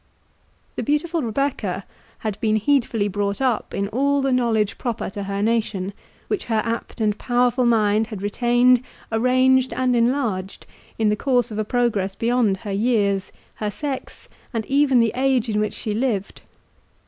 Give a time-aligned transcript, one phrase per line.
[0.77, 1.85] The beautiful Rebecca
[2.25, 5.93] had been heedfully brought up in all the knowledge proper to her nation,
[6.27, 10.65] which her apt and powerful mind had retained, arranged, and enlarged,
[10.97, 15.49] in the course of a progress beyond her years, her sex, and even the age
[15.49, 16.41] in which she lived.